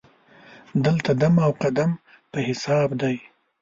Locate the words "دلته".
0.85-1.11